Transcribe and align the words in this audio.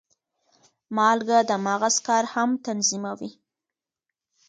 مالګه 0.95 1.39
د 1.49 1.51
مغز 1.65 1.95
کار 2.07 2.23
هم 2.33 2.49
تنظیموي. 2.65 3.31